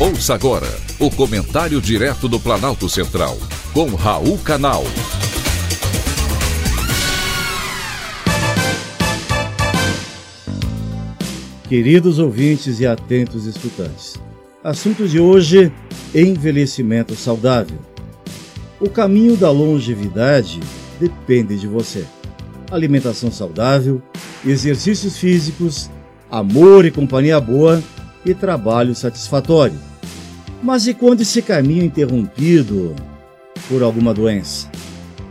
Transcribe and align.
Ouça 0.00 0.32
agora 0.32 0.66
o 0.98 1.10
comentário 1.10 1.78
direto 1.78 2.26
do 2.26 2.40
Planalto 2.40 2.88
Central, 2.88 3.36
com 3.74 3.94
Raul 3.94 4.38
Canal. 4.38 4.82
Queridos 11.68 12.18
ouvintes 12.18 12.80
e 12.80 12.86
atentos 12.86 13.44
escutantes, 13.44 14.18
assunto 14.64 15.06
de 15.06 15.20
hoje: 15.20 15.70
envelhecimento 16.14 17.14
saudável. 17.14 17.78
O 18.80 18.88
caminho 18.88 19.36
da 19.36 19.50
longevidade 19.50 20.60
depende 20.98 21.58
de 21.58 21.66
você. 21.66 22.06
Alimentação 22.70 23.30
saudável, 23.30 24.00
exercícios 24.46 25.18
físicos, 25.18 25.90
amor 26.30 26.86
e 26.86 26.90
companhia 26.90 27.38
boa 27.38 27.82
e 28.24 28.34
trabalho 28.34 28.94
satisfatório. 28.94 29.78
Mas 30.62 30.86
e 30.86 30.94
quando 30.94 31.22
esse 31.22 31.40
caminho 31.40 31.82
é 31.82 31.86
interrompido 31.86 32.94
por 33.68 33.82
alguma 33.82 34.12
doença? 34.12 34.68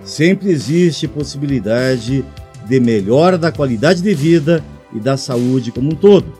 Sempre 0.03 0.49
existe 0.49 1.07
possibilidade 1.07 2.25
de 2.67 2.79
melhora 2.79 3.37
da 3.37 3.51
qualidade 3.51 4.01
de 4.01 4.13
vida 4.13 4.63
e 4.93 4.99
da 4.99 5.17
saúde 5.17 5.71
como 5.71 5.91
um 5.91 5.95
todo. 5.95 6.33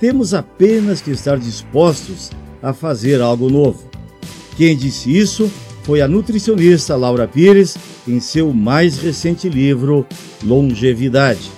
Temos 0.00 0.32
apenas 0.32 1.00
que 1.00 1.10
estar 1.10 1.38
dispostos 1.38 2.30
a 2.62 2.72
fazer 2.72 3.20
algo 3.20 3.50
novo. 3.50 3.90
Quem 4.56 4.76
disse 4.76 5.16
isso 5.16 5.50
foi 5.82 6.00
a 6.00 6.08
nutricionista 6.08 6.96
Laura 6.96 7.26
Pires 7.26 7.76
em 8.06 8.20
seu 8.20 8.52
mais 8.52 8.98
recente 8.98 9.48
livro 9.48 10.06
Longevidade. 10.42 11.50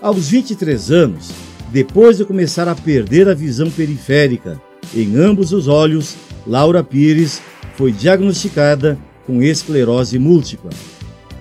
Aos 0.00 0.28
23 0.28 0.90
anos, 0.90 1.30
depois 1.70 2.16
de 2.16 2.24
começar 2.24 2.68
a 2.68 2.74
perder 2.74 3.28
a 3.28 3.34
visão 3.34 3.70
periférica 3.70 4.60
em 4.94 5.16
ambos 5.16 5.52
os 5.52 5.68
olhos, 5.68 6.16
Laura 6.46 6.82
Pires 6.82 7.42
foi 7.76 7.92
diagnosticada 7.92 8.98
com 9.26 9.42
esclerose 9.42 10.18
múltipla. 10.18 10.70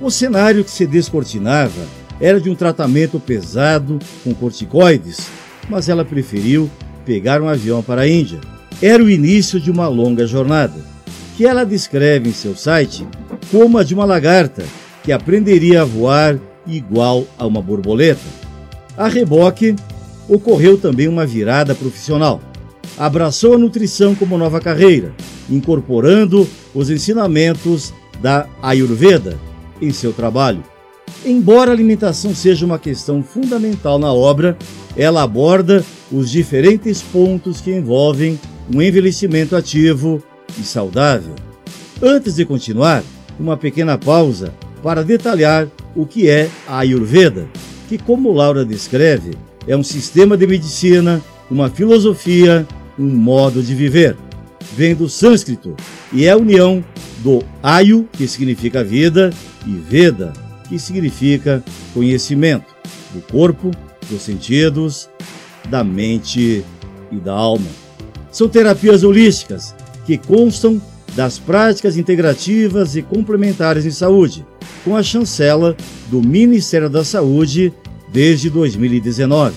O 0.01 0.11
cenário 0.11 0.63
que 0.63 0.71
se 0.71 0.85
descortinava 0.85 1.87
era 2.19 2.41
de 2.41 2.49
um 2.49 2.55
tratamento 2.55 3.19
pesado 3.19 3.99
com 4.23 4.33
corticoides, 4.33 5.29
mas 5.69 5.87
ela 5.87 6.03
preferiu 6.03 6.69
pegar 7.05 7.41
um 7.41 7.47
avião 7.47 7.81
para 7.81 8.01
a 8.01 8.07
Índia. 8.07 8.39
Era 8.81 9.03
o 9.03 9.09
início 9.09 9.59
de 9.59 9.71
uma 9.71 9.87
longa 9.87 10.27
jornada, 10.27 10.75
que 11.35 11.45
ela 11.45 11.63
descreve 11.63 12.29
em 12.29 12.33
seu 12.33 12.55
site 12.55 13.07
como 13.51 13.77
a 13.77 13.83
de 13.83 13.93
uma 13.93 14.05
lagarta 14.05 14.65
que 15.03 15.11
aprenderia 15.11 15.83
a 15.83 15.85
voar 15.85 16.37
igual 16.65 17.25
a 17.37 17.45
uma 17.45 17.61
borboleta. 17.61 18.19
A 18.97 19.07
reboque, 19.07 19.75
ocorreu 20.27 20.77
também 20.77 21.07
uma 21.07 21.25
virada 21.25 21.73
profissional. 21.75 22.41
Abraçou 22.97 23.53
a 23.53 23.57
nutrição 23.57 24.15
como 24.15 24.37
nova 24.37 24.59
carreira, 24.59 25.13
incorporando 25.49 26.47
os 26.73 26.89
ensinamentos 26.89 27.93
da 28.21 28.47
Ayurveda 28.61 29.37
em 29.81 29.91
seu 29.91 30.11
trabalho. 30.11 30.63
Embora 31.25 31.71
a 31.71 31.73
alimentação 31.73 32.33
seja 32.33 32.65
uma 32.65 32.79
questão 32.79 33.23
fundamental 33.23 33.97
na 33.99 34.11
obra, 34.11 34.57
ela 34.95 35.23
aborda 35.23 35.83
os 36.11 36.31
diferentes 36.31 37.01
pontos 37.01 37.61
que 37.61 37.71
envolvem 37.71 38.39
um 38.73 38.81
envelhecimento 38.81 39.55
ativo 39.55 40.21
e 40.59 40.63
saudável. 40.63 41.33
Antes 42.01 42.35
de 42.35 42.45
continuar, 42.45 43.03
uma 43.39 43.57
pequena 43.57 43.97
pausa 43.97 44.53
para 44.83 45.03
detalhar 45.03 45.67
o 45.95 46.05
que 46.05 46.29
é 46.29 46.49
a 46.67 46.79
Ayurveda, 46.79 47.47
que, 47.89 47.97
como 47.97 48.31
Laura 48.31 48.63
descreve, 48.63 49.31
é 49.67 49.75
um 49.75 49.83
sistema 49.83 50.37
de 50.37 50.47
medicina, 50.47 51.21
uma 51.51 51.69
filosofia, 51.69 52.65
um 52.97 53.07
modo 53.07 53.61
de 53.61 53.75
viver. 53.75 54.15
Vem 54.75 54.95
do 54.95 55.09
sânscrito 55.09 55.75
e 56.11 56.25
é 56.25 56.31
a 56.31 56.37
união 56.37 56.83
do 57.19 57.43
Ayu, 57.61 58.07
que 58.13 58.27
significa 58.27 58.83
vida, 58.83 59.31
e 59.65 59.71
Veda, 59.71 60.33
que 60.67 60.79
significa 60.79 61.63
conhecimento 61.93 62.75
do 63.13 63.21
corpo, 63.21 63.71
dos 64.09 64.21
sentidos, 64.21 65.09
da 65.69 65.83
mente 65.83 66.63
e 67.11 67.15
da 67.15 67.33
alma. 67.33 67.67
São 68.31 68.47
terapias 68.47 69.03
holísticas 69.03 69.75
que 70.05 70.17
constam 70.17 70.81
das 71.15 71.39
práticas 71.39 71.97
integrativas 71.97 72.95
e 72.95 73.01
complementares 73.01 73.85
em 73.85 73.91
saúde, 73.91 74.45
com 74.83 74.95
a 74.95 75.03
chancela 75.03 75.75
do 76.09 76.21
Ministério 76.21 76.89
da 76.89 77.03
Saúde 77.03 77.73
desde 78.07 78.49
2019. 78.49 79.55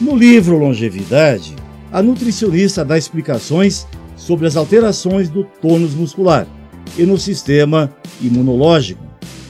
No 0.00 0.16
livro 0.16 0.58
Longevidade, 0.58 1.54
a 1.92 2.02
nutricionista 2.02 2.84
dá 2.84 2.96
explicações 2.96 3.86
sobre 4.16 4.46
as 4.46 4.56
alterações 4.56 5.28
do 5.28 5.44
tônus 5.44 5.94
muscular 5.94 6.46
e 6.96 7.04
no 7.04 7.18
sistema 7.18 7.90
imunológico, 8.20 9.02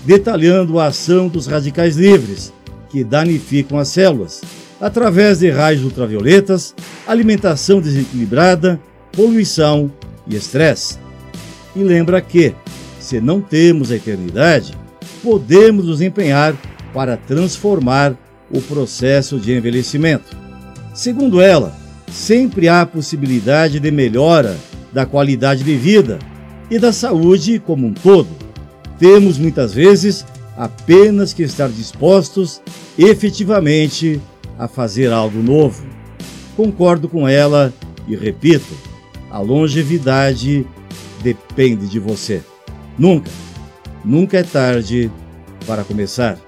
detalhando 0.05 0.79
a 0.79 0.87
ação 0.87 1.29
dos 1.29 1.47
radicais 1.47 1.97
livres 1.97 2.53
que 2.91 3.05
danificam 3.05 3.79
as 3.79 3.89
células 3.89 4.41
através 4.81 5.41
de 5.41 5.51
raios 5.51 5.83
ultravioletas, 5.83 6.75
alimentação 7.07 7.81
desequilibrada, 7.81 8.81
poluição 9.13 9.91
e 10.27 10.37
estresse. 10.37 10.99
E 11.75 11.83
lembra 11.83 12.21
que, 12.21 12.55
se 13.01 13.21
não 13.21 13.41
temos 13.41 13.91
a 13.91 13.97
eternidade, 13.97 14.77
podemos 15.23 15.87
nos 15.87 16.01
empenhar 16.01 16.55
para 16.99 17.17
transformar 17.17 18.19
o 18.51 18.61
processo 18.61 19.39
de 19.39 19.57
envelhecimento. 19.57 20.37
Segundo 20.93 21.41
ela, 21.41 21.73
sempre 22.11 22.69
há 22.69 22.85
possibilidade 22.85 23.79
de 23.79 23.89
melhora 23.89 24.57
da 24.93 25.07
qualidade 25.07 25.63
de 25.63 25.77
vida 25.77 26.19
e 26.69 26.77
da 26.77 26.93
saúde 26.93 27.63
como 27.65 27.87
um 27.87 27.95
todo. 27.95 28.27
Temos 28.99 29.39
muitas 29.39 29.73
vezes 29.73 30.27
apenas 30.57 31.33
que 31.33 31.45
estar 31.45 31.69
dispostos 31.69 32.61
efetivamente 32.99 34.21
a 34.59 34.67
fazer 34.67 35.13
algo 35.13 35.41
novo. 35.41 35.87
Concordo 36.57 37.09
com 37.09 37.29
ela 37.29 37.73
e 38.09 38.17
repito: 38.17 38.75
a 39.31 39.39
longevidade 39.39 40.67
depende 41.23 41.87
de 41.87 42.01
você. 42.01 42.43
Nunca, 42.99 43.31
nunca 44.05 44.39
é 44.39 44.43
tarde 44.43 45.09
para 45.65 45.85
começar. 45.85 46.48